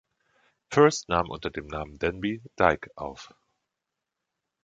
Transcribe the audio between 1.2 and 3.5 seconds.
unter dem Namen Denby Dyke auf.